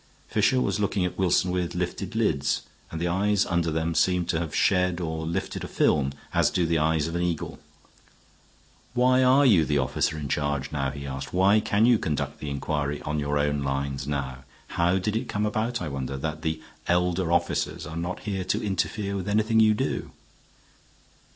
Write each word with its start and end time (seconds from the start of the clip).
Fisher 0.27 0.59
was 0.59 0.79
looking 0.79 1.05
at 1.05 1.15
Wilson 1.19 1.51
with 1.51 1.75
lifted 1.75 2.15
lids, 2.15 2.63
and 2.89 2.99
the 2.99 3.07
eyes 3.07 3.45
under 3.45 3.69
them 3.69 3.93
seemed 3.93 4.27
to 4.29 4.39
have 4.39 4.55
shed 4.55 4.99
or 4.99 5.31
shifted 5.31 5.63
a 5.63 5.67
film, 5.67 6.11
as 6.33 6.49
do 6.49 6.65
the 6.65 6.79
eyes 6.79 7.05
of 7.07 7.13
an 7.15 7.21
eagle. 7.21 7.59
"Why 8.95 9.21
are 9.23 9.45
you 9.45 9.63
the 9.63 9.77
officer 9.77 10.17
in 10.17 10.27
charge 10.27 10.71
now?" 10.71 10.89
he 10.89 11.05
asked. 11.05 11.33
"Why 11.35 11.59
can 11.59 11.85
you 11.85 11.99
conduct 11.99 12.39
the 12.39 12.49
inquiry 12.49 12.99
on 13.03 13.19
your 13.19 13.37
own 13.37 13.61
lines 13.61 14.07
now? 14.07 14.43
How 14.69 14.97
did 14.97 15.15
it 15.15 15.29
come 15.29 15.45
about, 15.45 15.83
I 15.83 15.87
wonder, 15.87 16.17
that 16.17 16.41
the 16.41 16.59
elder 16.87 17.31
officers 17.31 17.85
are 17.85 17.95
not 17.95 18.21
here 18.21 18.43
to 18.43 18.63
interfere 18.65 19.15
with 19.15 19.29
anything 19.29 19.59
you 19.59 19.75
do?" 19.75 20.09